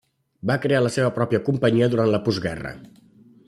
Va 0.51 0.55
crear 0.63 0.79
la 0.83 0.91
seva 0.95 1.11
pròpia 1.19 1.41
companyia 1.51 1.91
durant 1.95 2.13
la 2.17 2.23
postguerra. 2.29 2.77